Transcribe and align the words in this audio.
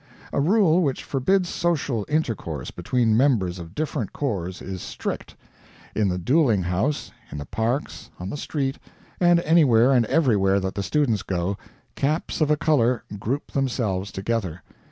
A 0.33 0.41
rule 0.41 0.81
which 0.81 1.03
forbids 1.03 1.47
social 1.47 2.07
intercourse 2.09 2.71
between 2.71 3.15
members 3.15 3.59
of 3.59 3.75
different 3.75 4.13
corps 4.13 4.47
is 4.59 4.81
strict. 4.81 5.35
In 5.93 6.09
the 6.09 6.17
dueling 6.17 6.63
house, 6.63 7.11
in 7.31 7.37
the 7.37 7.45
parks, 7.45 8.09
on 8.19 8.31
the 8.31 8.35
street, 8.35 8.79
and 9.19 9.39
anywhere 9.41 9.91
and 9.91 10.07
everywhere 10.07 10.59
that 10.59 10.73
the 10.73 10.81
students 10.81 11.21
go, 11.21 11.55
caps 11.93 12.41
of 12.41 12.49
a 12.49 12.57
color 12.57 13.03
group 13.19 13.51
themselves 13.51 14.11
together. 14.11 14.63